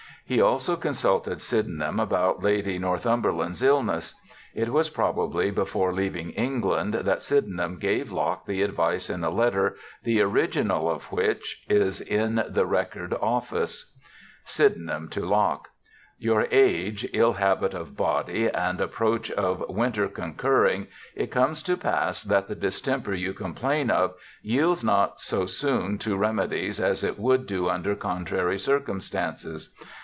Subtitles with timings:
[0.23, 4.15] He also consulted Sydenham about Lady Northumberland's illness.
[4.55, 9.75] It was probably before leaving England that Sydenham gave Locke the advice in a letter,
[10.03, 13.91] the original of which is in the Record Office.
[14.21, 15.67] * Sydenham to Locke.—
[16.17, 22.23] Your age, ill habitt of body and approach of winter concurring, it comes to pass
[22.23, 27.45] that the distemper you complaine of yealds not so soone to remedies as it would
[27.45, 29.75] do under contrary circumstances.